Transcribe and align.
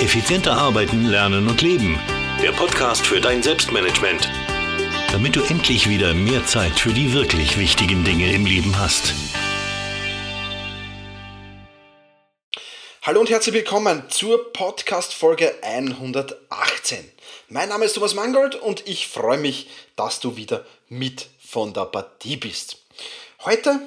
Effizienter 0.00 0.52
arbeiten, 0.52 1.06
lernen 1.06 1.48
und 1.48 1.60
leben. 1.60 1.98
Der 2.40 2.52
Podcast 2.52 3.04
für 3.04 3.20
dein 3.20 3.42
Selbstmanagement. 3.42 4.30
Damit 5.10 5.34
du 5.34 5.42
endlich 5.42 5.88
wieder 5.88 6.14
mehr 6.14 6.46
Zeit 6.46 6.78
für 6.78 6.92
die 6.92 7.12
wirklich 7.12 7.58
wichtigen 7.58 8.04
Dinge 8.04 8.32
im 8.32 8.46
Leben 8.46 8.78
hast. 8.78 9.12
Hallo 13.02 13.18
und 13.18 13.28
herzlich 13.28 13.56
willkommen 13.56 14.04
zur 14.08 14.52
Podcast-Folge 14.52 15.56
118. 15.62 16.98
Mein 17.48 17.68
Name 17.68 17.86
ist 17.86 17.94
Thomas 17.94 18.14
Mangold 18.14 18.54
und 18.54 18.86
ich 18.86 19.08
freue 19.08 19.38
mich, 19.38 19.68
dass 19.96 20.20
du 20.20 20.36
wieder 20.36 20.64
mit 20.88 21.26
von 21.40 21.72
der 21.72 21.86
Partie 21.86 22.36
bist. 22.36 22.84
Heute 23.44 23.80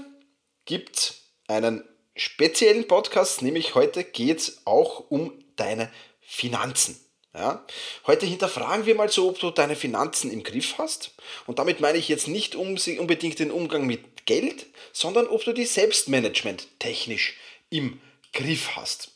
gibt 0.66 0.98
es 0.98 1.22
einen 1.48 1.86
speziellen 2.18 2.86
Podcast, 2.86 3.44
nämlich 3.44 3.76
heute 3.76 4.04
geht 4.04 4.40
es 4.40 4.62
auch 4.66 5.06
um 5.10 5.41
deine 5.62 5.92
Finanzen. 6.22 7.00
Ja? 7.34 7.66
Heute 8.08 8.26
hinterfragen 8.26 8.86
wir 8.86 8.96
mal 8.96 9.10
so, 9.10 9.30
ob 9.30 9.40
du 9.40 9.52
deine 9.52 9.76
Finanzen 9.76 10.32
im 10.32 10.44
Griff 10.44 10.78
hast. 10.78 11.12
Und 11.46 11.60
damit 11.60 11.80
meine 11.80 11.98
ich 11.98 12.10
jetzt 12.10 12.28
nicht 12.28 12.56
unbedingt 12.56 13.40
den 13.40 13.52
Umgang 13.52 13.86
mit 13.86 14.26
Geld, 14.26 14.66
sondern 14.92 15.28
ob 15.28 15.44
du 15.44 15.54
die 15.54 15.66
Selbstmanagement 15.66 16.68
technisch 16.80 17.36
im 17.70 18.02
Griff 18.34 18.76
hast. 18.76 19.12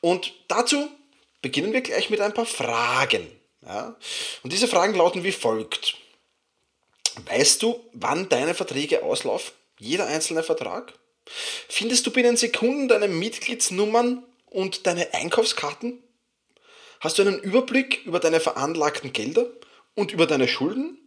Und 0.00 0.32
dazu 0.48 0.88
beginnen 1.42 1.72
wir 1.72 1.80
gleich 1.80 2.10
mit 2.10 2.20
ein 2.20 2.34
paar 2.34 2.46
Fragen. 2.46 3.26
Ja? 3.64 3.96
Und 4.42 4.52
diese 4.52 4.68
Fragen 4.68 4.94
lauten 4.94 5.24
wie 5.24 5.32
folgt. 5.32 5.96
Weißt 7.26 7.62
du, 7.62 7.80
wann 7.92 8.28
deine 8.28 8.54
Verträge 8.54 9.02
auslaufen? 9.02 9.52
Jeder 9.78 10.06
einzelne 10.06 10.42
Vertrag? 10.42 10.92
Findest 11.68 12.06
du 12.06 12.10
binnen 12.10 12.36
Sekunden 12.36 12.88
deine 12.88 13.08
Mitgliedsnummern 13.08 14.22
und 14.46 14.86
deine 14.86 15.12
Einkaufskarten? 15.14 16.02
Hast 17.00 17.18
du 17.18 17.22
einen 17.22 17.38
Überblick 17.38 18.04
über 18.06 18.20
deine 18.20 18.40
veranlagten 18.40 19.12
Gelder 19.12 19.46
und 19.94 20.12
über 20.12 20.26
deine 20.26 20.48
Schulden? 20.48 20.98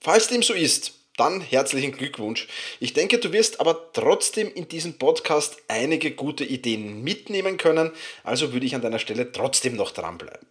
Falls 0.00 0.28
dem 0.28 0.42
so 0.42 0.52
ist, 0.52 0.94
dann 1.16 1.40
herzlichen 1.40 1.92
Glückwunsch. 1.92 2.48
Ich 2.80 2.94
denke, 2.94 3.18
du 3.18 3.32
wirst 3.32 3.60
aber 3.60 3.92
trotzdem 3.92 4.52
in 4.52 4.68
diesem 4.68 4.98
Podcast 4.98 5.56
einige 5.68 6.12
gute 6.12 6.44
Ideen 6.44 7.02
mitnehmen 7.02 7.58
können, 7.58 7.92
also 8.24 8.52
würde 8.52 8.66
ich 8.66 8.74
an 8.74 8.82
deiner 8.82 8.98
Stelle 8.98 9.30
trotzdem 9.32 9.76
noch 9.76 9.90
dranbleiben. 9.90 10.46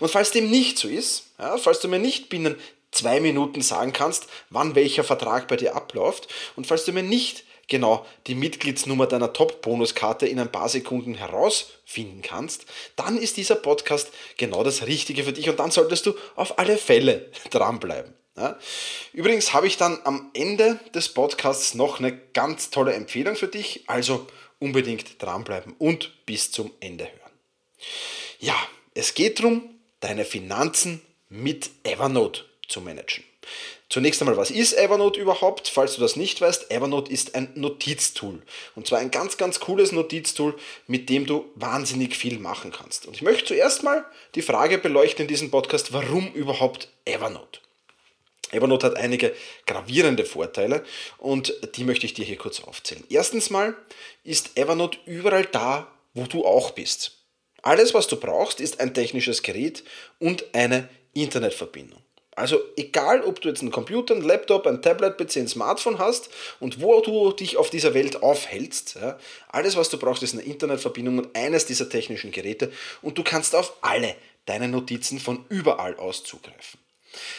Und 0.00 0.10
falls 0.10 0.30
dem 0.30 0.50
nicht 0.50 0.78
so 0.78 0.88
ist, 0.88 1.30
ja, 1.38 1.56
falls 1.58 1.80
du 1.80 1.88
mir 1.88 1.98
nicht 1.98 2.28
binnen 2.28 2.56
zwei 2.92 3.20
Minuten 3.20 3.60
sagen 3.60 3.92
kannst, 3.92 4.28
wann 4.50 4.74
welcher 4.74 5.02
Vertrag 5.02 5.48
bei 5.48 5.56
dir 5.56 5.74
abläuft 5.74 6.28
und 6.54 6.66
falls 6.66 6.84
du 6.84 6.92
mir 6.92 7.02
nicht 7.02 7.44
genau 7.68 8.06
die 8.26 8.34
Mitgliedsnummer 8.34 9.06
deiner 9.06 9.32
Top-Bonuskarte 9.32 10.26
in 10.26 10.40
ein 10.40 10.52
paar 10.52 10.68
Sekunden 10.68 11.14
herausfinden 11.14 12.22
kannst, 12.22 12.66
dann 12.96 13.18
ist 13.18 13.36
dieser 13.36 13.56
Podcast 13.56 14.12
genau 14.36 14.64
das 14.64 14.86
Richtige 14.86 15.24
für 15.24 15.32
dich 15.32 15.48
und 15.48 15.58
dann 15.58 15.70
solltest 15.70 16.06
du 16.06 16.14
auf 16.36 16.58
alle 16.58 16.76
Fälle 16.76 17.30
dranbleiben. 17.50 18.14
Ja. 18.36 18.58
Übrigens 19.12 19.52
habe 19.52 19.66
ich 19.66 19.76
dann 19.76 20.00
am 20.04 20.30
Ende 20.34 20.80
des 20.94 21.08
Podcasts 21.08 21.74
noch 21.74 22.00
eine 22.00 22.16
ganz 22.32 22.70
tolle 22.70 22.92
Empfehlung 22.94 23.36
für 23.36 23.46
dich, 23.46 23.84
also 23.86 24.26
unbedingt 24.58 25.22
dranbleiben 25.22 25.74
und 25.78 26.26
bis 26.26 26.50
zum 26.50 26.72
Ende 26.80 27.04
hören. 27.04 27.32
Ja, 28.40 28.56
es 28.94 29.14
geht 29.14 29.38
darum, 29.38 29.62
deine 30.00 30.24
Finanzen 30.24 31.00
mit 31.28 31.70
Evernote 31.84 32.44
zu 32.68 32.80
managen. 32.80 33.24
Zunächst 33.94 34.20
einmal, 34.20 34.36
was 34.36 34.50
ist 34.50 34.72
Evernote 34.72 35.20
überhaupt? 35.20 35.68
Falls 35.68 35.94
du 35.94 36.00
das 36.00 36.16
nicht 36.16 36.40
weißt, 36.40 36.72
Evernote 36.72 37.12
ist 37.12 37.36
ein 37.36 37.52
Notiztool. 37.54 38.42
Und 38.74 38.88
zwar 38.88 38.98
ein 38.98 39.12
ganz, 39.12 39.36
ganz 39.36 39.60
cooles 39.60 39.92
Notiztool, 39.92 40.56
mit 40.88 41.08
dem 41.08 41.26
du 41.26 41.44
wahnsinnig 41.54 42.16
viel 42.16 42.40
machen 42.40 42.72
kannst. 42.72 43.06
Und 43.06 43.14
ich 43.14 43.22
möchte 43.22 43.44
zuerst 43.44 43.84
mal 43.84 44.04
die 44.34 44.42
Frage 44.42 44.78
beleuchten 44.78 45.22
in 45.22 45.28
diesem 45.28 45.52
Podcast, 45.52 45.92
warum 45.92 46.32
überhaupt 46.32 46.88
Evernote? 47.04 47.60
Evernote 48.50 48.86
hat 48.86 48.96
einige 48.96 49.32
gravierende 49.64 50.24
Vorteile 50.24 50.82
und 51.18 51.54
die 51.76 51.84
möchte 51.84 52.06
ich 52.06 52.14
dir 52.14 52.24
hier 52.24 52.36
kurz 52.36 52.58
aufzählen. 52.64 53.04
Erstens 53.10 53.48
mal 53.48 53.76
ist 54.24 54.58
Evernote 54.58 54.98
überall 55.06 55.44
da, 55.44 55.86
wo 56.14 56.24
du 56.24 56.44
auch 56.44 56.72
bist. 56.72 57.18
Alles, 57.62 57.94
was 57.94 58.08
du 58.08 58.16
brauchst, 58.16 58.58
ist 58.58 58.80
ein 58.80 58.92
technisches 58.92 59.44
Gerät 59.44 59.84
und 60.18 60.52
eine 60.52 60.88
Internetverbindung. 61.12 62.02
Also 62.36 62.58
egal, 62.76 63.22
ob 63.22 63.40
du 63.40 63.48
jetzt 63.48 63.62
einen 63.62 63.70
Computer, 63.70 64.14
einen 64.14 64.24
Laptop, 64.24 64.66
ein 64.66 64.82
Tablet, 64.82 65.16
PC, 65.16 65.36
ein 65.36 65.48
Smartphone 65.48 65.98
hast 65.98 66.30
und 66.60 66.80
wo 66.80 67.00
du 67.00 67.32
dich 67.32 67.56
auf 67.56 67.70
dieser 67.70 67.94
Welt 67.94 68.22
aufhältst, 68.22 68.96
ja, 69.00 69.18
alles 69.48 69.76
was 69.76 69.88
du 69.88 69.98
brauchst 69.98 70.22
ist 70.22 70.34
eine 70.34 70.42
Internetverbindung 70.42 71.18
und 71.18 71.36
eines 71.36 71.66
dieser 71.66 71.88
technischen 71.88 72.32
Geräte 72.32 72.72
und 73.02 73.18
du 73.18 73.22
kannst 73.22 73.54
auf 73.54 73.74
alle 73.82 74.14
deine 74.46 74.68
Notizen 74.68 75.20
von 75.20 75.44
überall 75.48 75.96
aus 75.96 76.24
zugreifen. 76.24 76.80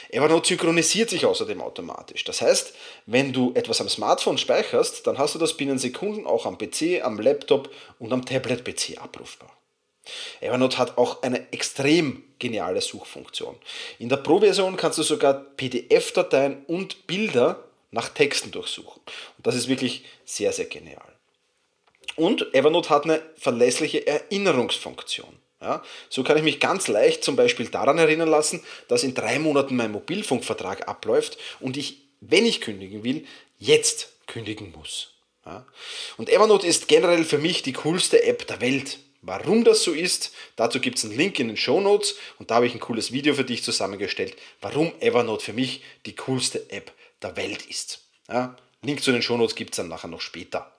Evernote 0.10 0.48
synchronisiert 0.48 1.10
sich 1.10 1.26
außerdem 1.26 1.62
automatisch. 1.62 2.24
Das 2.24 2.42
heißt, 2.42 2.74
wenn 3.06 3.34
du 3.34 3.52
etwas 3.56 3.82
am 3.82 3.90
Smartphone 3.90 4.38
speicherst, 4.38 5.06
dann 5.06 5.18
hast 5.18 5.36
du 5.36 5.40
das 5.40 5.58
binnen 5.58 5.78
Sekunden 5.78 6.26
auch 6.26 6.46
am 6.46 6.58
PC, 6.58 7.04
am 7.04 7.20
Laptop 7.20 7.70
und 8.00 8.14
am 8.14 8.26
Tablet-PC 8.26 8.98
abrufbar. 9.02 9.52
Evernote 10.42 10.78
hat 10.78 10.98
auch 10.98 11.24
eine 11.24 11.52
extrem 11.52 12.24
geniale 12.40 12.82
Suchfunktion. 12.82 13.56
In 14.00 14.10
der 14.10 14.18
Pro-Version 14.18 14.78
kannst 14.78 14.98
du 14.98 15.04
sogar 15.04 15.34
PDF-Dateien 15.34 16.66
und 16.66 17.08
Bilder 17.08 17.64
nach 17.92 18.10
Texten 18.10 18.52
durchsuchen. 18.52 19.02
Und 19.38 19.48
das 19.48 19.56
ist 19.56 19.68
wirklich 19.68 20.04
sehr, 20.26 20.52
sehr 20.52 20.66
genial. 20.66 21.14
Und 22.16 22.54
Evernote 22.54 22.90
hat 22.90 23.06
eine 23.06 23.22
verlässliche 23.38 24.06
Erinnerungsfunktion. 24.06 25.34
Ja, 25.62 25.82
so 26.10 26.24
kann 26.24 26.38
ich 26.38 26.44
mich 26.44 26.60
ganz 26.60 26.88
leicht 26.88 27.24
zum 27.24 27.36
Beispiel 27.36 27.70
daran 27.70 27.98
erinnern 27.98 28.28
lassen, 28.30 28.62
dass 28.88 29.04
in 29.04 29.16
drei 29.16 29.40
Monaten 29.40 29.76
mein 29.76 29.92
Mobilfunkvertrag 29.92 30.88
abläuft 30.88 31.38
und 31.60 31.78
ich, 31.78 32.02
wenn 32.20 32.46
ich 32.46 32.62
kündigen 32.62 33.04
will, 33.04 33.26
jetzt 33.58 34.10
kündigen 34.28 34.74
muss. 34.74 35.14
Ja. 35.46 35.66
Und 36.18 36.30
Evernote 36.30 36.68
ist 36.68 36.88
generell 36.88 37.24
für 37.24 37.38
mich 37.38 37.64
die 37.64 37.74
coolste 37.74 38.24
App 38.24 38.46
der 38.48 38.62
Welt. 38.62 39.00
Warum 39.28 39.64
das 39.64 39.82
so 39.82 39.92
ist, 39.92 40.34
dazu 40.56 40.80
gibt 40.80 41.00
es 41.00 41.06
einen 41.06 41.18
Link 41.18 41.40
in 41.40 41.48
den 41.48 41.58
Show 41.58 41.82
Notes 41.82 42.16
und 42.38 42.52
da 42.52 42.56
habe 42.56 42.68
ich 42.68 42.76
ein 42.76 42.80
cooles 42.80 43.12
Video 43.12 43.34
für 43.34 43.44
dich 43.44 43.64
zusammengestellt, 43.64 44.36
warum 44.62 44.94
Evernote 45.00 45.44
für 45.44 45.54
mich 45.54 45.82
die 46.06 46.16
coolste 46.16 46.70
App 46.70 46.94
der 47.24 47.36
Welt 47.36 47.66
ist. 47.66 48.02
Ja, 48.30 48.56
Link 48.84 49.02
zu 49.02 49.12
den 49.12 49.24
Show 49.24 49.36
Notes 49.36 49.56
gibt 49.56 49.72
es 49.72 49.78
dann 49.78 49.88
nachher 49.88 50.10
noch 50.10 50.22
später. 50.22 50.72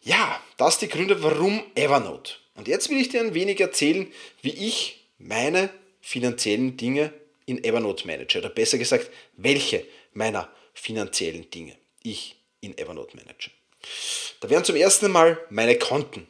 Ja, 0.00 0.40
das 0.56 0.80
sind 0.80 0.90
die 0.90 0.96
Gründe, 0.96 1.22
warum 1.22 1.62
Evernote. 1.74 2.36
Und 2.54 2.68
jetzt 2.68 2.88
will 2.88 2.96
ich 2.96 3.10
dir 3.10 3.20
ein 3.20 3.34
wenig 3.34 3.60
erzählen, 3.60 4.10
wie 4.40 4.52
ich 4.52 5.04
meine 5.18 5.68
finanziellen 6.00 6.78
Dinge 6.78 7.12
in 7.44 7.62
Evernote 7.62 8.06
manage. 8.06 8.38
Oder 8.38 8.48
besser 8.48 8.78
gesagt, 8.78 9.10
welche 9.36 9.84
meiner 10.14 10.50
finanziellen 10.72 11.50
Dinge 11.50 11.76
ich 12.02 12.36
in 12.62 12.78
Evernote 12.78 13.14
manage. 13.14 13.50
Da 14.40 14.48
wären 14.48 14.64
zum 14.64 14.76
ersten 14.76 15.10
Mal 15.10 15.38
meine 15.50 15.78
Konten. 15.78 16.26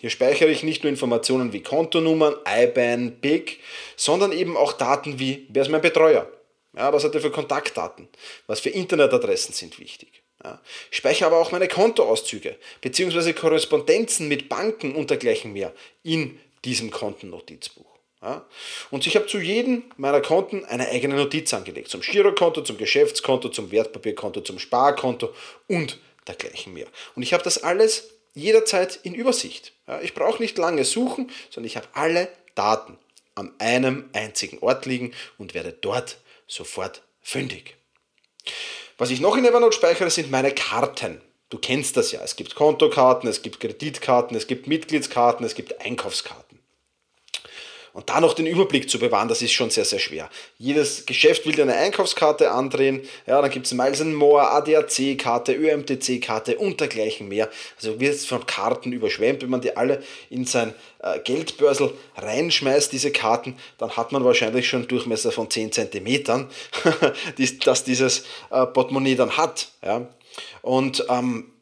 Hier 0.00 0.10
speichere 0.10 0.50
ich 0.50 0.62
nicht 0.62 0.82
nur 0.82 0.90
Informationen 0.90 1.52
wie 1.52 1.62
Kontonummern, 1.62 2.36
IBAN, 2.46 3.16
BIC, 3.20 3.60
sondern 3.96 4.32
eben 4.32 4.56
auch 4.56 4.72
Daten 4.72 5.18
wie, 5.18 5.46
wer 5.48 5.62
ist 5.62 5.70
mein 5.70 5.80
Betreuer? 5.80 6.30
Ja, 6.76 6.92
was 6.92 7.04
hat 7.04 7.14
er 7.14 7.20
für 7.20 7.30
Kontaktdaten? 7.30 8.08
Was 8.46 8.60
für 8.60 8.70
Internetadressen 8.70 9.54
sind 9.54 9.78
wichtig? 9.78 10.22
Ja, 10.42 10.60
ich 10.90 10.98
speichere 10.98 11.28
aber 11.28 11.38
auch 11.38 11.52
meine 11.52 11.68
Kontoauszüge 11.68 12.56
bzw. 12.80 13.32
Korrespondenzen 13.32 14.28
mit 14.28 14.48
Banken 14.48 14.94
und 14.94 15.10
dergleichen 15.10 15.52
mehr 15.52 15.72
in 16.02 16.38
diesem 16.64 16.90
Kontennotizbuch. 16.90 17.86
Ja, 18.20 18.44
und 18.90 19.06
ich 19.06 19.16
habe 19.16 19.26
zu 19.26 19.38
jedem 19.38 19.84
meiner 19.96 20.20
Konten 20.20 20.64
eine 20.64 20.88
eigene 20.88 21.14
Notiz 21.14 21.52
angelegt. 21.54 21.88
Zum 21.88 22.00
Girokonto, 22.00 22.62
zum 22.62 22.78
Geschäftskonto, 22.78 23.50
zum 23.50 23.70
Wertpapierkonto, 23.70 24.40
zum 24.40 24.58
Sparkonto 24.58 25.32
und 25.68 25.98
dergleichen 26.26 26.72
mehr. 26.72 26.86
Und 27.14 27.22
ich 27.22 27.34
habe 27.34 27.44
das 27.44 27.62
alles 27.62 28.14
jederzeit 28.34 28.98
in 29.02 29.14
Übersicht. 29.14 29.72
Ja, 29.86 30.00
ich 30.00 30.14
brauche 30.14 30.42
nicht 30.42 30.58
lange 30.58 30.84
suchen, 30.84 31.30
sondern 31.50 31.68
ich 31.68 31.76
habe 31.76 31.88
alle 31.92 32.28
Daten 32.54 32.98
an 33.34 33.52
einem 33.58 34.10
einzigen 34.12 34.58
Ort 34.58 34.86
liegen 34.86 35.12
und 35.38 35.54
werde 35.54 35.72
dort 35.72 36.18
sofort 36.46 37.02
fündig. 37.22 37.76
Was 38.98 39.10
ich 39.10 39.20
noch 39.20 39.36
in 39.36 39.44
Evernote 39.44 39.74
speichere, 39.74 40.10
sind 40.10 40.30
meine 40.30 40.52
Karten. 40.52 41.20
Du 41.50 41.58
kennst 41.58 41.96
das 41.96 42.12
ja. 42.12 42.20
Es 42.22 42.36
gibt 42.36 42.54
Kontokarten, 42.54 43.28
es 43.28 43.42
gibt 43.42 43.60
Kreditkarten, 43.60 44.36
es 44.36 44.46
gibt 44.46 44.66
Mitgliedskarten, 44.66 45.44
es 45.44 45.54
gibt 45.54 45.80
Einkaufskarten. 45.80 46.43
Und 47.94 48.10
da 48.10 48.20
noch 48.20 48.34
den 48.34 48.46
Überblick 48.46 48.90
zu 48.90 48.98
bewahren, 48.98 49.28
das 49.28 49.40
ist 49.40 49.52
schon 49.52 49.70
sehr, 49.70 49.84
sehr 49.84 50.00
schwer. 50.00 50.28
Jedes 50.58 51.06
Geschäft 51.06 51.46
will 51.46 51.54
dir 51.54 51.62
eine 51.62 51.76
Einkaufskarte 51.76 52.50
andrehen. 52.50 53.02
Ja, 53.24 53.40
dann 53.40 53.52
gibt 53.52 53.66
es 53.66 53.72
Miles 53.72 54.02
More, 54.02 54.50
ADAC-Karte, 54.50 55.54
ÖMTC-Karte 55.54 56.58
und 56.58 56.80
dergleichen 56.80 57.28
mehr. 57.28 57.48
Also 57.76 58.00
wird 58.00 58.18
von 58.18 58.44
Karten 58.46 58.90
überschwemmt. 58.90 59.42
Wenn 59.42 59.50
man 59.50 59.60
die 59.60 59.76
alle 59.76 60.02
in 60.28 60.44
sein 60.44 60.74
äh, 60.98 61.20
Geldbörsel 61.20 61.94
reinschmeißt, 62.16 62.92
diese 62.92 63.12
Karten, 63.12 63.56
dann 63.78 63.96
hat 63.96 64.10
man 64.10 64.24
wahrscheinlich 64.24 64.68
schon 64.68 64.80
einen 64.80 64.88
Durchmesser 64.88 65.30
von 65.30 65.48
10 65.48 65.70
cm, 65.70 66.48
dass 67.64 67.84
dieses 67.84 68.24
äh, 68.50 68.66
Portemonnaie 68.66 69.14
dann 69.14 69.36
hat. 69.36 69.68
Ja. 69.84 70.08
Und 70.62 71.06
ähm, 71.08 71.52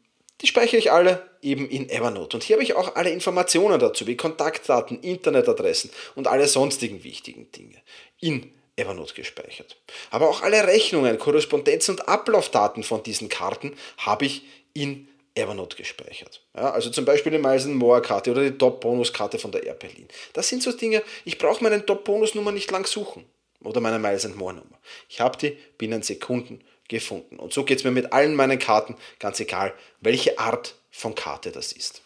die 0.40 0.46
speichere 0.46 0.78
ich 0.78 0.90
alle 0.90 1.22
eben 1.42 1.68
in 1.68 1.90
Evernote. 1.90 2.36
Und 2.36 2.42
hier 2.42 2.56
habe 2.56 2.62
ich 2.62 2.74
auch 2.74 2.94
alle 2.94 3.10
Informationen 3.10 3.78
dazu, 3.78 4.06
wie 4.06 4.16
Kontaktdaten, 4.16 5.00
Internetadressen 5.00 5.90
und 6.14 6.28
alle 6.28 6.46
sonstigen 6.48 7.04
wichtigen 7.04 7.50
Dinge 7.52 7.76
in 8.20 8.52
Evernote 8.76 9.14
gespeichert. 9.14 9.76
Aber 10.10 10.28
auch 10.28 10.42
alle 10.42 10.66
Rechnungen, 10.66 11.18
Korrespondenzen 11.18 11.96
und 11.96 12.08
Ablaufdaten 12.08 12.82
von 12.82 13.02
diesen 13.02 13.28
Karten 13.28 13.76
habe 13.98 14.24
ich 14.24 14.42
in 14.72 15.08
Evernote 15.34 15.76
gespeichert. 15.76 16.42
Ja, 16.54 16.70
also 16.70 16.90
zum 16.90 17.04
Beispiel 17.04 17.32
die 17.32 17.38
Miles 17.38 17.66
More 17.66 18.02
Karte 18.02 18.30
oder 18.30 18.42
die 18.42 18.56
Top-Bonus-Karte 18.56 19.38
von 19.38 19.50
der 19.50 19.64
Air 19.64 19.74
Berlin. 19.74 20.06
Das 20.32 20.48
sind 20.48 20.62
so 20.62 20.72
Dinge, 20.72 21.02
ich 21.24 21.38
brauche 21.38 21.62
meine 21.62 21.84
Top-Bonus-Nummer 21.84 22.52
nicht 22.52 22.70
lang 22.70 22.86
suchen 22.86 23.24
oder 23.62 23.80
meine 23.80 23.98
Miles 23.98 24.28
More 24.34 24.54
Nummer. 24.54 24.78
Ich 25.08 25.20
habe 25.20 25.38
die 25.38 25.56
binnen 25.78 26.02
Sekunden 26.02 26.62
gefunden. 26.88 27.38
Und 27.38 27.52
so 27.52 27.64
geht 27.64 27.78
es 27.78 27.84
mir 27.84 27.90
mit 27.90 28.12
allen 28.12 28.34
meinen 28.34 28.58
Karten, 28.58 28.96
ganz 29.18 29.40
egal, 29.40 29.72
welche 30.00 30.38
Art 30.38 30.76
von 30.92 31.16
Karte 31.16 31.50
das 31.50 31.72
ist. 31.72 32.02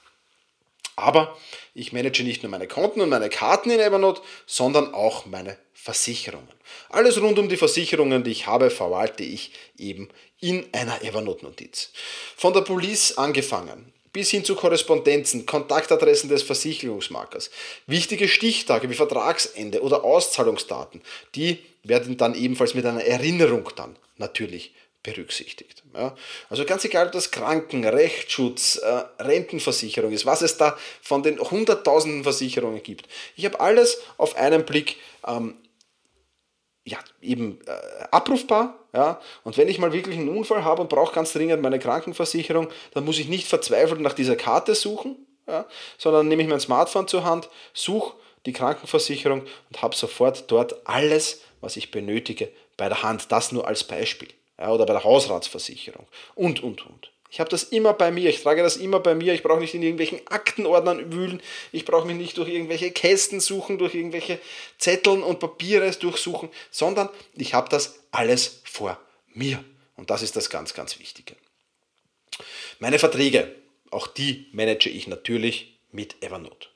Aber 0.96 1.36
ich 1.74 1.92
manage 1.92 2.22
nicht 2.22 2.42
nur 2.42 2.50
meine 2.50 2.66
Konten 2.66 3.02
und 3.02 3.10
meine 3.10 3.28
Karten 3.28 3.68
in 3.68 3.80
Evernote, 3.80 4.22
sondern 4.46 4.94
auch 4.94 5.26
meine 5.26 5.58
Versicherungen. 5.74 6.48
Alles 6.88 7.20
rund 7.20 7.38
um 7.38 7.50
die 7.50 7.58
Versicherungen, 7.58 8.24
die 8.24 8.30
ich 8.30 8.46
habe, 8.46 8.70
verwalte 8.70 9.22
ich 9.22 9.52
eben 9.76 10.08
in 10.40 10.66
einer 10.72 11.02
Evernote-Notiz. 11.02 11.90
Von 12.36 12.54
der 12.54 12.62
Police 12.62 13.18
angefangen, 13.18 13.92
bis 14.12 14.30
hin 14.30 14.44
zu 14.44 14.56
Korrespondenzen, 14.56 15.44
Kontaktadressen 15.44 16.30
des 16.30 16.42
Versicherungsmakers, 16.42 17.50
wichtige 17.86 18.26
Stichtage 18.28 18.88
wie 18.88 18.94
Vertragsende 18.94 19.82
oder 19.82 20.02
Auszahlungsdaten, 20.04 21.02
die 21.34 21.58
werden 21.82 22.16
dann 22.16 22.34
ebenfalls 22.34 22.72
mit 22.72 22.86
einer 22.86 23.04
Erinnerung 23.04 23.68
dann 23.76 23.96
natürlich 24.16 24.72
berücksichtigt. 25.06 25.84
Ja. 25.94 26.14
Also 26.50 26.64
ganz 26.64 26.84
egal, 26.84 27.06
ob 27.06 27.12
das 27.12 27.30
Kranken, 27.30 27.84
Rechtsschutz, 27.84 28.76
äh, 28.76 29.04
Rentenversicherung 29.22 30.12
ist, 30.12 30.26
was 30.26 30.42
es 30.42 30.56
da 30.56 30.76
von 31.00 31.22
den 31.22 31.38
hunderttausenden 31.38 32.24
Versicherungen 32.24 32.82
gibt. 32.82 33.06
Ich 33.36 33.44
habe 33.44 33.60
alles 33.60 33.98
auf 34.18 34.36
einen 34.36 34.64
Blick 34.64 34.96
ähm, 35.26 35.54
ja, 36.84 36.98
eben 37.22 37.60
äh, 37.66 38.04
abrufbar. 38.10 38.78
Ja? 38.92 39.20
Und 39.44 39.56
wenn 39.56 39.68
ich 39.68 39.78
mal 39.78 39.92
wirklich 39.92 40.16
einen 40.16 40.28
Unfall 40.28 40.64
habe 40.64 40.82
und 40.82 40.88
brauche 40.88 41.14
ganz 41.14 41.32
dringend 41.32 41.62
meine 41.62 41.78
Krankenversicherung, 41.78 42.68
dann 42.92 43.04
muss 43.04 43.18
ich 43.18 43.28
nicht 43.28 43.46
verzweifelt 43.46 44.00
nach 44.00 44.12
dieser 44.12 44.36
Karte 44.36 44.74
suchen, 44.74 45.16
ja? 45.46 45.66
sondern 45.98 46.28
nehme 46.28 46.42
ich 46.42 46.48
mein 46.48 46.60
Smartphone 46.60 47.08
zur 47.08 47.24
Hand, 47.24 47.48
suche 47.72 48.14
die 48.44 48.52
Krankenversicherung 48.52 49.42
und 49.42 49.82
habe 49.82 49.94
sofort 49.94 50.50
dort 50.50 50.86
alles, 50.86 51.40
was 51.60 51.76
ich 51.76 51.90
benötige, 51.90 52.50
bei 52.76 52.88
der 52.88 53.02
Hand. 53.02 53.30
Das 53.32 53.52
nur 53.52 53.66
als 53.66 53.84
Beispiel. 53.84 54.28
Ja? 54.58 54.72
Oder 54.72 54.86
bei 54.86 54.94
der 54.94 55.04
Hausratsversicherung 55.04 56.06
und, 56.34 56.62
und, 56.62 56.86
und. 56.86 57.10
Ich 57.30 57.40
habe 57.40 57.50
das 57.50 57.64
immer 57.64 57.92
bei 57.92 58.10
mir, 58.10 58.30
ich 58.30 58.42
trage 58.42 58.62
das 58.62 58.76
immer 58.76 59.00
bei 59.00 59.14
mir, 59.14 59.34
ich 59.34 59.42
brauche 59.42 59.60
nicht 59.60 59.74
in 59.74 59.82
irgendwelchen 59.82 60.20
Aktenordnern 60.28 61.12
wühlen, 61.12 61.42
ich 61.72 61.84
brauche 61.84 62.06
mich 62.06 62.16
nicht 62.16 62.38
durch 62.38 62.48
irgendwelche 62.48 62.92
Kästen 62.92 63.40
suchen, 63.40 63.78
durch 63.78 63.94
irgendwelche 63.94 64.38
Zetteln 64.78 65.22
und 65.22 65.40
Papiere 65.40 65.90
durchsuchen, 65.90 66.48
sondern 66.70 67.08
ich 67.34 67.52
habe 67.52 67.68
das 67.68 68.00
alles 68.12 68.62
vor 68.64 68.98
mir. 69.34 69.62
Und 69.96 70.10
das 70.10 70.22
ist 70.22 70.36
das 70.36 70.50
ganz, 70.50 70.72
ganz 70.74 70.98
Wichtige. 70.98 71.34
Meine 72.78 72.98
Verträge, 72.98 73.54
auch 73.90 74.06
die 74.06 74.48
manage 74.52 74.88
ich 74.88 75.06
natürlich 75.06 75.78
mit 75.90 76.22
Evernote. 76.22 76.68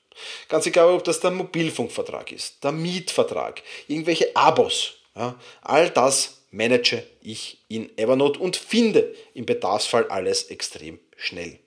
Ganz 0.48 0.66
egal, 0.66 0.88
ob 0.88 1.04
das 1.04 1.20
der 1.20 1.30
Mobilfunkvertrag 1.30 2.32
ist, 2.32 2.64
der 2.64 2.72
Mietvertrag, 2.72 3.62
irgendwelche 3.88 4.34
Abos, 4.34 4.94
ja, 5.14 5.38
all 5.62 5.90
das 5.90 6.39
manage 6.50 7.02
ich 7.22 7.58
in 7.68 7.96
Evernote 7.96 8.40
und 8.40 8.56
finde 8.56 9.14
im 9.34 9.46
Bedarfsfall 9.46 10.06
alles 10.08 10.44
extrem 10.44 10.98
schnell. 11.16 11.58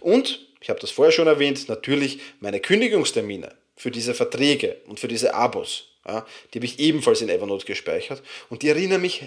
Und, 0.00 0.46
ich 0.60 0.70
habe 0.70 0.80
das 0.80 0.90
vorher 0.90 1.12
schon 1.12 1.26
erwähnt, 1.26 1.68
natürlich 1.68 2.20
meine 2.40 2.60
Kündigungstermine 2.60 3.54
für 3.76 3.90
diese 3.90 4.14
Verträge 4.14 4.80
und 4.86 5.00
für 5.00 5.08
diese 5.08 5.34
Abos, 5.34 5.88
ja, 6.06 6.26
die 6.52 6.58
habe 6.58 6.66
ich 6.66 6.78
ebenfalls 6.78 7.20
in 7.20 7.28
Evernote 7.28 7.66
gespeichert 7.66 8.22
und 8.50 8.62
die 8.62 8.68
erinnern 8.68 9.02
mich 9.02 9.24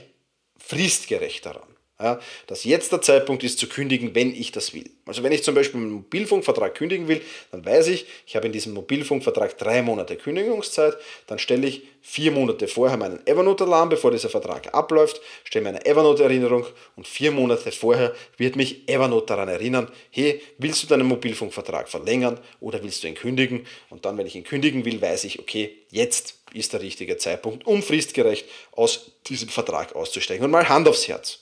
fristgerecht 0.58 1.46
daran 1.46 1.68
ja, 2.03 2.19
dass 2.48 2.63
jetzt 2.63 2.92
der 2.92 3.01
Zeitpunkt 3.01 3.44
ist 3.44 3.59
zu 3.59 3.68
kündigen, 3.68 4.15
wenn 4.15 4.33
ich 4.33 4.51
das 4.51 4.74
will. 4.74 4.89
Also 5.06 5.24
wenn 5.24 5.31
ich 5.31 5.44
zum 5.44 5.56
Beispiel 5.56 5.81
einen 5.81 5.92
Mobilfunkvertrag 5.92 6.75
kündigen 6.75 7.07
will, 7.07 7.21
dann 7.51 7.65
weiß 7.65 7.88
ich, 7.88 8.06
ich 8.25 8.36
habe 8.36 8.48
in 8.48 8.53
diesem 8.53 8.74
Mobilfunkvertrag 8.74 9.57
drei 9.57 9.81
Monate 9.81 10.15
Kündigungszeit, 10.15 10.98
dann 11.27 11.39
stelle 11.39 11.68
ich 11.68 11.83
vier 12.01 12.31
Monate 12.31 12.68
vorher 12.68 12.98
meinen 12.98 13.25
Evernote-Alarm, 13.25 13.89
bevor 13.89 14.12
dieser 14.12 14.30
Vertrag 14.30 14.74
abläuft, 14.74 15.21
stelle 15.44 15.65
meine 15.65 15.86
Evernote-Erinnerung 15.86 16.65
und 16.95 17.07
vier 17.07 17.31
Monate 17.31 17.71
vorher 17.71 18.13
wird 18.38 18.56
mich 18.56 18.88
Evernote 18.88 19.27
daran 19.27 19.50
erinnern, 19.50 19.92
hey, 20.09 20.42
willst 20.57 20.83
du 20.83 20.88
deinen 20.88 21.07
Mobilfunkvertrag 21.07 21.89
verlängern 21.89 22.39
oder 22.59 22.81
willst 22.83 23.03
du 23.03 23.07
ihn 23.07 23.15
kündigen? 23.15 23.65
Und 23.89 24.06
dann, 24.06 24.18
wenn 24.18 24.27
ich 24.27 24.36
ihn 24.36 24.44
kündigen 24.44 24.86
will, 24.86 25.01
weiß 25.01 25.25
ich, 25.25 25.39
okay, 25.39 25.77
jetzt 25.89 26.36
ist 26.53 26.74
der 26.74 26.81
richtige 26.81 27.18
Zeitpunkt, 27.18 27.65
um 27.65 27.83
fristgerecht 27.83 28.45
aus 28.71 29.12
diesem 29.27 29.50
Vertrag 29.50 29.95
auszusteigen. 29.95 30.44
Und 30.44 30.51
mal 30.51 30.68
Hand 30.68 30.88
aufs 30.88 31.07
Herz. 31.07 31.39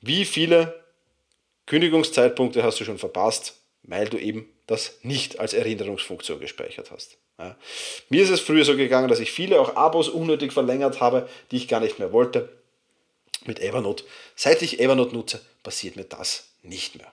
Wie 0.00 0.24
viele 0.24 0.82
Kündigungszeitpunkte 1.66 2.62
hast 2.62 2.80
du 2.80 2.84
schon 2.84 2.98
verpasst, 2.98 3.60
weil 3.82 4.08
du 4.08 4.18
eben 4.18 4.48
das 4.66 4.98
nicht 5.02 5.38
als 5.38 5.54
Erinnerungsfunktion 5.54 6.40
gespeichert 6.40 6.90
hast? 6.90 7.18
Ja. 7.38 7.56
Mir 8.08 8.22
ist 8.22 8.30
es 8.30 8.40
früher 8.40 8.64
so 8.64 8.76
gegangen, 8.76 9.08
dass 9.08 9.20
ich 9.20 9.32
viele 9.32 9.60
auch 9.60 9.76
Abos 9.76 10.08
unnötig 10.08 10.52
verlängert 10.52 11.00
habe, 11.00 11.28
die 11.50 11.56
ich 11.56 11.68
gar 11.68 11.80
nicht 11.80 11.98
mehr 11.98 12.12
wollte. 12.12 12.48
Mit 13.44 13.58
Evernote. 13.58 14.04
Seit 14.36 14.62
ich 14.62 14.78
Evernote 14.78 15.14
nutze, 15.14 15.40
passiert 15.64 15.96
mir 15.96 16.04
das 16.04 16.48
nicht 16.62 16.96
mehr. 16.96 17.12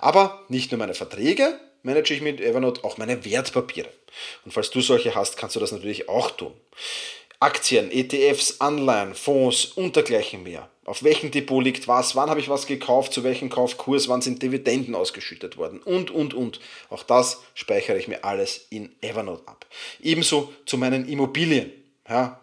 Aber 0.00 0.44
nicht 0.48 0.72
nur 0.72 0.78
meine 0.78 0.94
Verträge 0.94 1.60
manage 1.84 2.14
ich 2.14 2.22
mit 2.22 2.40
Evernote, 2.40 2.82
auch 2.82 2.96
meine 2.96 3.24
Wertpapiere. 3.24 3.88
Und 4.44 4.52
falls 4.52 4.70
du 4.70 4.80
solche 4.80 5.14
hast, 5.14 5.36
kannst 5.36 5.54
du 5.54 5.60
das 5.60 5.70
natürlich 5.70 6.08
auch 6.08 6.30
tun. 6.32 6.52
Aktien, 7.40 7.90
ETFs, 7.90 8.60
Anleihen, 8.60 9.14
Fonds 9.14 9.66
und 9.66 9.96
dergleichen 9.96 10.42
mehr. 10.42 10.68
Auf 10.86 11.02
welchem 11.02 11.30
Depot 11.30 11.64
liegt 11.64 11.88
was, 11.88 12.14
wann 12.14 12.28
habe 12.28 12.40
ich 12.40 12.50
was 12.50 12.66
gekauft, 12.66 13.12
zu 13.14 13.24
welchem 13.24 13.48
Kaufkurs, 13.48 14.08
wann 14.08 14.20
sind 14.20 14.42
Dividenden 14.42 14.94
ausgeschüttet 14.94 15.56
worden 15.56 15.80
und, 15.80 16.10
und, 16.10 16.34
und. 16.34 16.60
Auch 16.90 17.02
das 17.02 17.42
speichere 17.54 17.96
ich 17.96 18.06
mir 18.06 18.22
alles 18.24 18.66
in 18.68 18.94
Evernote 19.00 19.48
ab. 19.48 19.66
Ebenso 20.02 20.52
zu 20.66 20.76
meinen 20.76 21.08
Immobilien. 21.08 21.72
Ja, 22.06 22.38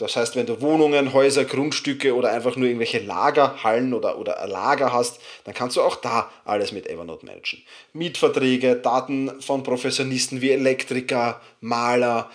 das 0.00 0.16
heißt, 0.16 0.36
wenn 0.36 0.46
du 0.46 0.60
Wohnungen, 0.60 1.12
Häuser, 1.12 1.44
Grundstücke 1.44 2.14
oder 2.14 2.32
einfach 2.32 2.56
nur 2.56 2.66
irgendwelche 2.66 3.00
Lagerhallen 3.00 3.92
oder, 3.92 4.18
oder 4.18 4.46
Lager 4.46 4.92
hast, 4.92 5.20
dann 5.44 5.54
kannst 5.54 5.76
du 5.76 5.82
auch 5.82 5.96
da 5.96 6.30
alles 6.44 6.72
mit 6.72 6.86
Evernote 6.86 7.26
managen. 7.26 7.62
Mietverträge, 7.92 8.76
Daten 8.76 9.40
von 9.40 9.62
Professionisten 9.62 10.40
wie 10.40 10.50
Elektriker, 10.50 11.40
Maler, 11.60 12.30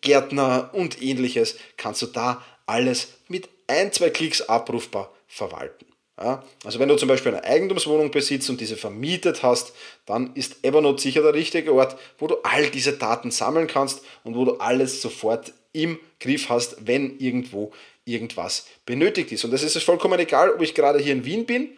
Gärtner 0.00 0.70
und 0.72 1.00
ähnliches 1.02 1.56
kannst 1.76 2.02
du 2.02 2.06
da 2.06 2.42
alles 2.66 3.08
mit 3.28 3.48
ein, 3.66 3.92
zwei 3.92 4.10
Klicks 4.10 4.42
abrufbar 4.42 5.12
verwalten. 5.26 5.86
Ja, 6.20 6.42
also 6.64 6.80
wenn 6.80 6.88
du 6.88 6.96
zum 6.96 7.08
Beispiel 7.08 7.32
eine 7.32 7.44
Eigentumswohnung 7.44 8.10
besitzt 8.10 8.50
und 8.50 8.60
diese 8.60 8.76
vermietet 8.76 9.44
hast, 9.44 9.72
dann 10.04 10.34
ist 10.34 10.64
Evernote 10.64 11.00
sicher 11.00 11.22
der 11.22 11.32
richtige 11.32 11.72
Ort, 11.72 11.96
wo 12.18 12.26
du 12.26 12.38
all 12.42 12.70
diese 12.70 12.94
Daten 12.94 13.30
sammeln 13.30 13.68
kannst 13.68 14.02
und 14.24 14.34
wo 14.34 14.44
du 14.44 14.56
alles 14.56 15.00
sofort 15.00 15.52
im 15.72 16.00
Griff 16.18 16.48
hast, 16.48 16.88
wenn 16.88 17.20
irgendwo 17.20 17.72
irgendwas 18.04 18.66
benötigt 18.84 19.30
ist. 19.30 19.44
Und 19.44 19.52
das 19.52 19.62
ist 19.62 19.80
vollkommen 19.84 20.18
egal, 20.18 20.50
ob 20.50 20.60
ich 20.60 20.74
gerade 20.74 20.98
hier 20.98 21.12
in 21.12 21.24
Wien 21.24 21.46
bin, 21.46 21.68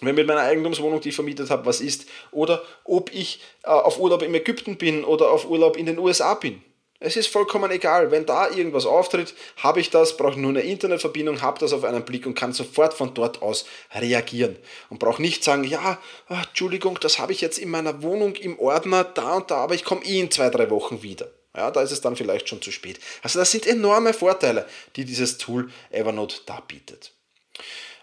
wenn 0.00 0.16
mit 0.16 0.26
meiner 0.26 0.40
Eigentumswohnung, 0.40 1.00
die 1.00 1.10
ich 1.10 1.14
vermietet 1.14 1.48
habe, 1.50 1.64
was 1.64 1.80
ist, 1.80 2.06
oder 2.32 2.62
ob 2.82 3.14
ich 3.14 3.40
äh, 3.62 3.68
auf 3.68 4.00
Urlaub 4.00 4.22
in 4.22 4.34
Ägypten 4.34 4.76
bin 4.76 5.04
oder 5.04 5.30
auf 5.30 5.48
Urlaub 5.48 5.76
in 5.76 5.86
den 5.86 5.98
USA 5.98 6.34
bin. 6.34 6.62
Es 7.04 7.16
ist 7.16 7.26
vollkommen 7.26 7.72
egal, 7.72 8.12
wenn 8.12 8.26
da 8.26 8.48
irgendwas 8.48 8.86
auftritt, 8.86 9.34
habe 9.56 9.80
ich 9.80 9.90
das, 9.90 10.16
brauche 10.16 10.38
nur 10.38 10.50
eine 10.50 10.60
Internetverbindung, 10.60 11.42
habe 11.42 11.58
das 11.58 11.72
auf 11.72 11.82
einen 11.82 12.04
Blick 12.04 12.26
und 12.26 12.34
kann 12.34 12.52
sofort 12.52 12.94
von 12.94 13.12
dort 13.12 13.42
aus 13.42 13.66
reagieren. 13.92 14.56
Und 14.88 15.00
brauche 15.00 15.20
nicht 15.20 15.42
sagen, 15.42 15.64
ja, 15.64 15.98
ach, 16.28 16.46
Entschuldigung, 16.46 16.98
das 17.00 17.18
habe 17.18 17.32
ich 17.32 17.40
jetzt 17.40 17.58
in 17.58 17.70
meiner 17.70 18.02
Wohnung 18.04 18.36
im 18.36 18.56
Ordner 18.56 19.02
da 19.02 19.34
und 19.34 19.50
da, 19.50 19.56
aber 19.56 19.74
ich 19.74 19.84
komme 19.84 20.04
eh 20.04 20.20
in 20.20 20.30
zwei, 20.30 20.48
drei 20.48 20.70
Wochen 20.70 21.02
wieder. 21.02 21.28
Ja, 21.56 21.72
da 21.72 21.82
ist 21.82 21.90
es 21.90 22.00
dann 22.00 22.14
vielleicht 22.14 22.48
schon 22.48 22.62
zu 22.62 22.70
spät. 22.70 23.00
Also 23.22 23.40
das 23.40 23.50
sind 23.50 23.66
enorme 23.66 24.14
Vorteile, 24.14 24.64
die 24.94 25.04
dieses 25.04 25.38
Tool 25.38 25.72
Evernote 25.90 26.36
da 26.46 26.60
bietet. 26.60 27.12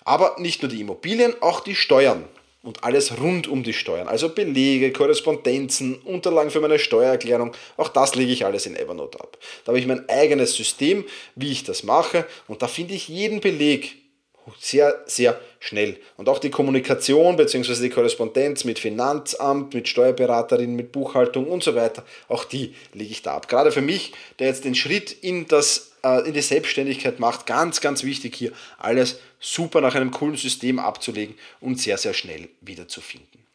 Aber 0.03 0.35
nicht 0.39 0.61
nur 0.61 0.69
die 0.69 0.81
Immobilien, 0.81 1.41
auch 1.41 1.61
die 1.61 1.75
Steuern 1.75 2.27
und 2.61 2.83
alles 2.83 3.19
rund 3.19 3.47
um 3.47 3.63
die 3.63 3.73
Steuern. 3.73 4.07
Also 4.07 4.29
Belege, 4.29 4.91
Korrespondenzen, 4.91 5.95
Unterlagen 6.01 6.51
für 6.51 6.59
meine 6.59 6.79
Steuererklärung, 6.79 7.53
auch 7.77 7.89
das 7.89 8.15
lege 8.15 8.31
ich 8.31 8.45
alles 8.45 8.65
in 8.65 8.75
Evernote 8.75 9.19
ab. 9.19 9.37
Da 9.63 9.69
habe 9.69 9.79
ich 9.79 9.87
mein 9.87 10.07
eigenes 10.09 10.55
System, 10.55 11.05
wie 11.35 11.51
ich 11.51 11.63
das 11.63 11.83
mache 11.83 12.25
und 12.47 12.61
da 12.61 12.67
finde 12.67 12.93
ich 12.93 13.07
jeden 13.07 13.39
Beleg 13.39 13.95
sehr, 14.59 15.03
sehr 15.05 15.39
schnell. 15.59 15.97
Und 16.17 16.29
auch 16.29 16.39
die 16.39 16.49
Kommunikation 16.49 17.35
bzw. 17.35 17.81
die 17.81 17.89
Korrespondenz 17.89 18.63
mit 18.63 18.79
Finanzamt, 18.79 19.73
mit 19.73 19.87
Steuerberaterin, 19.87 20.75
mit 20.75 20.91
Buchhaltung 20.91 21.47
und 21.47 21.63
so 21.63 21.75
weiter, 21.75 22.05
auch 22.27 22.45
die 22.45 22.73
lege 22.93 23.11
ich 23.11 23.21
da 23.21 23.35
ab. 23.35 23.47
Gerade 23.47 23.71
für 23.71 23.81
mich, 23.81 24.13
der 24.39 24.47
jetzt 24.47 24.65
den 24.65 24.75
Schritt 24.75 25.11
in, 25.11 25.47
das, 25.47 25.91
äh, 26.03 26.27
in 26.27 26.33
die 26.33 26.41
Selbstständigkeit 26.41 27.19
macht, 27.19 27.45
ganz, 27.45 27.81
ganz 27.81 28.03
wichtig 28.03 28.35
hier, 28.35 28.53
alles 28.77 29.19
super 29.39 29.81
nach 29.81 29.95
einem 29.95 30.11
coolen 30.11 30.37
System 30.37 30.79
abzulegen 30.79 31.35
und 31.59 31.79
sehr, 31.79 31.97
sehr 31.97 32.13
schnell 32.13 32.49
wiederzufinden. 32.61 33.45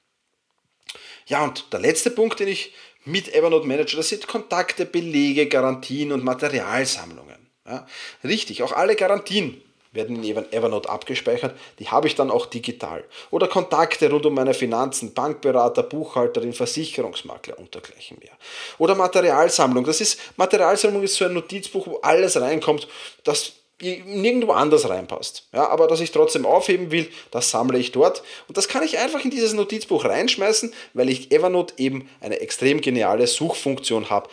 Ja, 1.27 1.43
und 1.43 1.73
der 1.73 1.81
letzte 1.81 2.11
Punkt, 2.11 2.39
den 2.41 2.49
ich 2.49 2.75
mit 3.07 3.35
Evernote 3.35 3.67
manage, 3.67 3.97
das 3.97 4.11
sind 4.11 4.27
Kontakte, 4.27 4.85
Belege, 4.85 5.47
Garantien 5.47 6.13
und 6.13 6.23
Materialsammlungen. 6.23 7.35
Ja, 7.67 7.87
richtig, 8.23 8.63
auch 8.63 8.73
alle 8.73 8.95
Garantien 8.95 9.63
werden 9.95 10.23
in 10.23 10.53
Evernote 10.53 10.89
abgespeichert. 10.89 11.57
Die 11.79 11.89
habe 11.89 12.07
ich 12.07 12.15
dann 12.15 12.31
auch 12.31 12.47
digital. 12.47 13.05
Oder 13.31 13.49
Kontakte 13.49 14.11
rund 14.11 14.27
um 14.27 14.35
meine 14.35 14.55
Finanzen, 14.55 15.15
Bankberater, 15.15 15.85
Buchhalterin, 15.85 16.53
Versicherungsmakler 16.53 17.59
und 17.59 17.75
dergleichen 17.75 18.19
mehr. 18.21 18.33
Oder 18.79 18.95
Materialsammlung. 18.95 19.85
Das 19.85 20.01
ist, 20.01 20.21
Materialsammlung 20.37 21.03
ist 21.03 21.17
so 21.17 21.25
ein 21.25 21.33
Notizbuch, 21.33 21.87
wo 21.87 21.99
alles 22.03 22.41
reinkommt, 22.41 22.89
das 23.23 23.53
nirgendwo 23.81 24.53
anders 24.53 24.89
reinpasst. 24.89 25.49
Ja, 25.53 25.69
aber 25.69 25.87
dass 25.87 26.01
ich 26.01 26.11
trotzdem 26.11 26.47
aufheben 26.47 26.91
will, 26.91 27.11
das 27.31 27.51
sammle 27.51 27.79
ich 27.79 27.93
dort. 27.93 28.23
Und 28.49 28.57
das 28.57 28.69
kann 28.69 28.83
ich 28.83 28.99
einfach 28.99 29.25
in 29.25 29.31
dieses 29.31 29.53
Notizbuch 29.53 30.05
reinschmeißen, 30.05 30.73
weil 30.95 31.09
ich 31.09 31.33
Evernote 31.33 31.75
eben 31.79 32.09
eine 32.21 32.41
extrem 32.41 32.81
geniale 32.81 33.27
Suchfunktion 33.27 34.11
habe, 34.11 34.29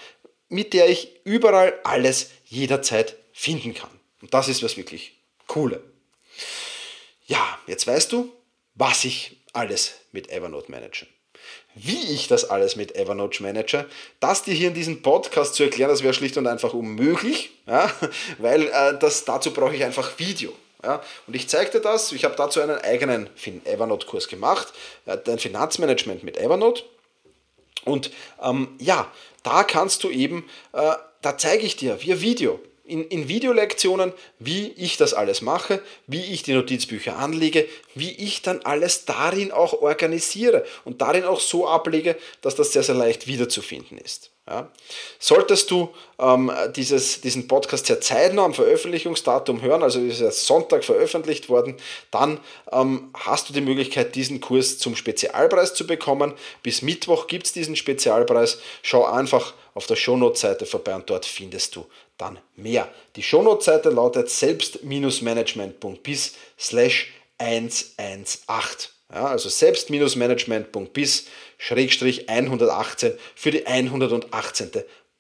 mit 0.50 0.74
der 0.74 0.90
ich 0.90 1.22
überall 1.24 1.74
alles 1.84 2.32
jederzeit 2.46 3.16
finden 3.32 3.74
kann. 3.74 3.90
Und 4.22 4.34
das 4.34 4.48
ist 4.48 4.64
was 4.64 4.78
wirklich 4.78 5.21
Coole. 5.52 5.84
Ja, 7.26 7.60
jetzt 7.68 7.86
weißt 7.86 8.14
du, 8.14 8.32
was 8.76 9.04
ich 9.04 9.36
alles 9.52 9.96
mit 10.14 10.32
Evernote 10.32 10.72
manage. 10.72 11.08
Wie 11.76 12.14
ich 12.14 12.30
das 12.30 12.50
alles 12.50 12.78
mit 12.78 12.96
Evernote 12.96 13.44
manage, 13.44 13.86
das 14.22 14.44
dir 14.44 14.54
hier 14.54 14.70
in 14.70 14.74
diesem 14.74 15.02
Podcast 15.02 15.56
zu 15.56 15.64
erklären, 15.64 15.90
das 15.90 16.04
wäre 16.04 16.14
schlicht 16.14 16.38
und 16.38 16.48
einfach 16.48 16.74
unmöglich, 16.74 17.50
ja, 17.68 17.92
weil 18.38 18.68
äh, 18.68 18.98
das, 18.98 19.26
dazu 19.26 19.52
brauche 19.52 19.76
ich 19.76 19.84
einfach 19.84 20.18
Video. 20.20 20.54
Ja, 20.86 21.04
und 21.28 21.36
ich 21.36 21.50
zeige 21.50 21.72
dir 21.72 21.82
das, 21.82 22.14
ich 22.14 22.24
habe 22.24 22.36
dazu 22.38 22.62
einen 22.62 22.78
eigenen 22.78 23.30
Evernote-Kurs 23.66 24.30
gemacht, 24.30 24.72
äh, 25.06 25.18
ein 25.28 25.38
Finanzmanagement 25.38 26.24
mit 26.24 26.38
Evernote. 26.38 26.84
Und 27.84 28.10
ähm, 28.42 28.78
ja, 28.80 29.12
da 29.44 29.66
kannst 29.66 30.06
du 30.06 30.12
eben, 30.12 30.50
äh, 30.72 30.94
da 31.22 31.38
zeige 31.38 31.66
ich 31.66 31.76
dir 31.76 32.02
via 32.02 32.22
Video, 32.22 32.62
in, 32.84 33.06
in 33.06 33.28
Videolektionen, 33.28 34.14
wie 34.40 34.70
ich 34.76 34.98
das 34.98 35.14
alles 35.14 35.42
mache, 35.42 35.82
wie 36.08 36.24
ich 36.34 36.44
die 36.44 36.54
Notizbücher 36.54 37.18
anlege, 37.18 37.68
wie 37.96 38.12
ich 38.12 38.42
dann 38.42 38.62
alles 38.64 39.06
darin 39.06 39.52
auch 39.52 39.74
organisiere 39.74 40.66
und 40.86 41.02
darin 41.02 41.24
auch 41.24 41.40
so 41.40 41.68
ablege, 41.68 42.18
dass 42.42 42.56
das 42.56 42.74
sehr, 42.74 42.84
sehr 42.84 42.96
leicht 42.96 43.28
wiederzufinden 43.28 43.98
ist. 43.98 44.32
Ja. 44.52 44.70
Solltest 45.18 45.72
du 45.72 45.94
ähm, 46.20 46.52
dieses, 46.76 47.22
diesen 47.22 47.48
Podcast 47.48 47.86
sehr 47.86 48.02
zeitnah 48.02 48.44
am 48.44 48.54
Veröffentlichungsdatum 48.54 49.62
hören, 49.62 49.82
also 49.82 50.02
ist 50.02 50.20
er 50.20 50.32
Sonntag 50.32 50.84
veröffentlicht 50.84 51.48
worden, 51.48 51.78
dann 52.12 52.42
ähm, 52.74 53.12
hast 53.14 53.48
du 53.48 53.54
die 53.54 53.62
Möglichkeit, 53.62 54.14
diesen 54.16 54.42
Kurs 54.42 54.78
zum 54.78 54.98
Spezialpreis 54.98 55.74
zu 55.74 55.88
bekommen. 55.88 56.34
Bis 56.64 56.82
Mittwoch 56.82 57.28
gibt 57.28 57.46
es 57.46 57.54
diesen 57.54 57.78
Spezialpreis. 57.78 58.60
Schau 58.82 59.06
einfach 59.06 59.54
auf 59.74 59.88
der 59.88 59.96
Shownote-Seite 59.96 60.66
vorbei 60.66 60.96
und 60.96 61.10
dort 61.10 61.26
findest 61.26 61.78
du 61.78 61.86
dann 62.18 62.38
mehr. 62.58 62.90
Die 63.16 63.24
Shownote-Seite 63.24 63.90
lautet 63.90 64.30
selbst-management.bis 64.30 66.34
slash 66.60 67.14
118. 67.38 69.01
Ja, 69.14 69.26
also 69.26 69.50
selbst-management.bis 69.50 71.26
118 71.70 73.14
für 73.36 73.52
die 73.52 73.66
118. 73.66 74.72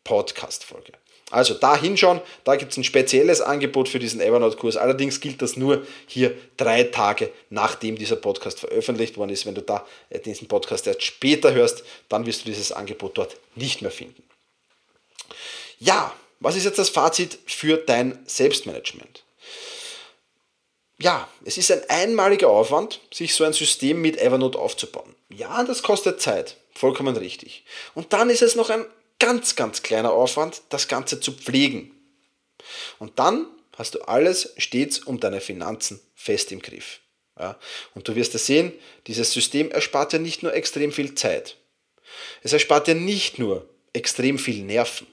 Podcast-Folge. 0.03 0.93
Also 1.31 1.53
da 1.53 1.77
hinschauen, 1.77 2.19
da 2.43 2.57
gibt 2.57 2.71
es 2.71 2.77
ein 2.77 2.83
spezielles 2.83 3.39
Angebot 3.39 3.87
für 3.87 3.99
diesen 3.99 4.19
Evernote-Kurs. 4.19 4.75
Allerdings 4.75 5.21
gilt 5.21 5.41
das 5.41 5.55
nur 5.55 5.87
hier 6.05 6.35
drei 6.57 6.83
Tage, 6.83 7.31
nachdem 7.49 7.97
dieser 7.97 8.17
Podcast 8.17 8.59
veröffentlicht 8.59 9.17
worden 9.17 9.29
ist. 9.29 9.45
Wenn 9.45 9.55
du 9.55 9.61
da 9.61 9.87
äh, 10.09 10.19
diesen 10.19 10.49
Podcast 10.49 10.87
erst 10.87 11.03
später 11.03 11.53
hörst, 11.53 11.83
dann 12.09 12.25
wirst 12.25 12.41
du 12.41 12.45
dieses 12.45 12.73
Angebot 12.73 13.17
dort 13.17 13.37
nicht 13.55 13.81
mehr 13.81 13.91
finden. 13.91 14.23
Ja, 15.79 16.13
was 16.41 16.57
ist 16.57 16.65
jetzt 16.65 16.79
das 16.79 16.89
Fazit 16.89 17.37
für 17.45 17.77
dein 17.77 18.19
Selbstmanagement? 18.25 19.23
Ja, 21.01 21.27
es 21.45 21.57
ist 21.57 21.71
ein 21.71 21.81
einmaliger 21.89 22.49
Aufwand, 22.49 22.99
sich 23.11 23.33
so 23.33 23.43
ein 23.43 23.53
System 23.53 24.01
mit 24.01 24.17
Evernote 24.17 24.59
aufzubauen. 24.59 25.15
Ja, 25.29 25.63
das 25.63 25.81
kostet 25.81 26.21
Zeit, 26.21 26.57
vollkommen 26.75 27.17
richtig. 27.17 27.65
Und 27.95 28.13
dann 28.13 28.29
ist 28.29 28.43
es 28.43 28.55
noch 28.55 28.69
ein 28.69 28.85
ganz, 29.19 29.55
ganz 29.55 29.81
kleiner 29.81 30.11
Aufwand, 30.11 30.61
das 30.69 30.87
Ganze 30.87 31.19
zu 31.19 31.31
pflegen. 31.31 31.91
Und 32.99 33.17
dann 33.17 33.47
hast 33.77 33.95
du 33.95 34.01
alles 34.01 34.53
stets 34.57 34.99
um 34.99 35.19
deine 35.19 35.41
Finanzen 35.41 35.99
fest 36.13 36.51
im 36.51 36.61
Griff. 36.61 36.99
Ja, 37.39 37.57
und 37.95 38.07
du 38.07 38.15
wirst 38.15 38.33
ja 38.33 38.39
sehen, 38.39 38.71
dieses 39.07 39.31
System 39.31 39.71
erspart 39.71 40.13
dir 40.13 40.19
nicht 40.19 40.43
nur 40.43 40.53
extrem 40.53 40.91
viel 40.91 41.15
Zeit. 41.15 41.57
Es 42.43 42.53
erspart 42.53 42.85
dir 42.85 42.95
nicht 42.95 43.39
nur 43.39 43.67
extrem 43.93 44.37
viel 44.37 44.63
Nerven. 44.63 45.07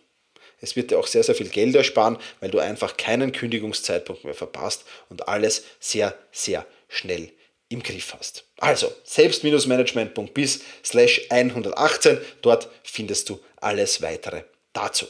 Es 0.60 0.76
wird 0.76 0.90
dir 0.90 0.98
auch 0.98 1.06
sehr, 1.06 1.22
sehr 1.22 1.34
viel 1.34 1.48
Geld 1.48 1.74
ersparen, 1.74 2.18
weil 2.40 2.50
du 2.50 2.58
einfach 2.58 2.96
keinen 2.96 3.32
Kündigungszeitpunkt 3.32 4.24
mehr 4.24 4.34
verpasst 4.34 4.84
und 5.08 5.28
alles 5.28 5.64
sehr, 5.80 6.14
sehr 6.32 6.66
schnell 6.88 7.30
im 7.68 7.82
Griff 7.82 8.14
hast. 8.18 8.44
Also 8.58 8.92
selbst-management.bis 9.04 10.60
slash 10.84 11.22
118, 11.30 12.18
dort 12.42 12.68
findest 12.82 13.28
du 13.28 13.40
alles 13.60 14.02
weitere 14.02 14.42
dazu. 14.72 15.06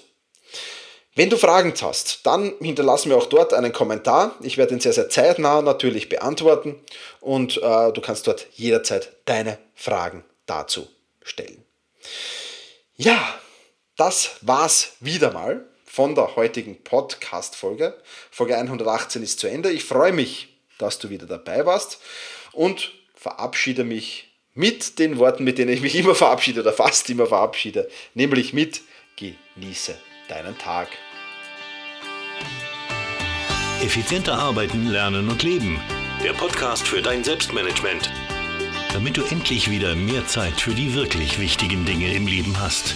Wenn 1.14 1.30
du 1.30 1.36
Fragen 1.36 1.74
hast, 1.82 2.20
dann 2.26 2.54
hinterlass 2.60 3.04
mir 3.04 3.16
auch 3.16 3.26
dort 3.26 3.52
einen 3.52 3.72
Kommentar. 3.72 4.36
Ich 4.40 4.56
werde 4.56 4.74
ihn 4.74 4.80
sehr, 4.80 4.92
sehr 4.92 5.08
zeitnah 5.08 5.62
natürlich 5.62 6.08
beantworten 6.08 6.76
und 7.20 7.56
äh, 7.56 7.92
du 7.92 8.00
kannst 8.00 8.28
dort 8.28 8.46
jederzeit 8.54 9.12
deine 9.24 9.58
Fragen 9.74 10.24
dazu 10.46 10.86
stellen. 11.24 11.64
Ja, 12.96 13.34
das 13.98 14.36
war's 14.42 14.92
wieder 15.00 15.32
mal 15.32 15.66
von 15.84 16.14
der 16.14 16.36
heutigen 16.36 16.82
Podcast-Folge. 16.82 18.00
Folge 18.30 18.56
118 18.56 19.22
ist 19.22 19.40
zu 19.40 19.48
Ende. 19.48 19.70
Ich 19.70 19.84
freue 19.84 20.12
mich, 20.12 20.56
dass 20.78 21.00
du 21.00 21.10
wieder 21.10 21.26
dabei 21.26 21.66
warst 21.66 21.98
und 22.52 22.92
verabschiede 23.16 23.82
mich 23.82 24.32
mit 24.54 25.00
den 25.00 25.18
Worten, 25.18 25.42
mit 25.42 25.58
denen 25.58 25.72
ich 25.72 25.80
mich 25.80 25.96
immer 25.96 26.14
verabschiede 26.14 26.60
oder 26.60 26.72
fast 26.72 27.10
immer 27.10 27.26
verabschiede, 27.26 27.90
nämlich 28.14 28.52
mit 28.52 28.82
Genieße 29.16 29.96
deinen 30.28 30.56
Tag. 30.58 30.88
Effizienter 33.82 34.34
arbeiten, 34.34 34.86
lernen 34.86 35.28
und 35.28 35.42
leben. 35.42 35.80
Der 36.22 36.34
Podcast 36.34 36.86
für 36.86 37.02
dein 37.02 37.24
Selbstmanagement. 37.24 38.12
Damit 38.92 39.16
du 39.16 39.24
endlich 39.24 39.70
wieder 39.70 39.96
mehr 39.96 40.26
Zeit 40.28 40.60
für 40.60 40.74
die 40.74 40.94
wirklich 40.94 41.40
wichtigen 41.40 41.84
Dinge 41.84 42.12
im 42.14 42.28
Leben 42.28 42.60
hast. 42.60 42.94